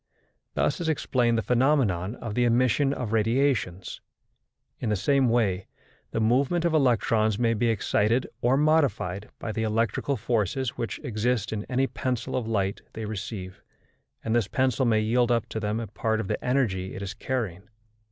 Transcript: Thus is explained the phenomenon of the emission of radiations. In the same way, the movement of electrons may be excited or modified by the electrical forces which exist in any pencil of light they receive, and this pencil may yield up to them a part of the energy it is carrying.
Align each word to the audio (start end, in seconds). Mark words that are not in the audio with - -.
Thus 0.55 0.81
is 0.81 0.89
explained 0.89 1.37
the 1.37 1.43
phenomenon 1.43 2.15
of 2.15 2.33
the 2.33 2.43
emission 2.43 2.91
of 2.91 3.13
radiations. 3.13 4.01
In 4.79 4.89
the 4.89 4.95
same 4.95 5.29
way, 5.29 5.67
the 6.09 6.19
movement 6.19 6.65
of 6.65 6.73
electrons 6.73 7.37
may 7.37 7.53
be 7.53 7.69
excited 7.69 8.25
or 8.41 8.57
modified 8.57 9.29
by 9.37 9.51
the 9.51 9.61
electrical 9.61 10.17
forces 10.17 10.71
which 10.75 10.97
exist 11.03 11.53
in 11.53 11.65
any 11.65 11.85
pencil 11.85 12.35
of 12.35 12.47
light 12.47 12.81
they 12.93 13.05
receive, 13.05 13.61
and 14.23 14.35
this 14.35 14.47
pencil 14.47 14.87
may 14.87 15.01
yield 15.01 15.29
up 15.31 15.47
to 15.49 15.59
them 15.59 15.79
a 15.79 15.85
part 15.85 16.19
of 16.19 16.27
the 16.27 16.43
energy 16.43 16.95
it 16.95 17.03
is 17.03 17.13
carrying. 17.13 17.69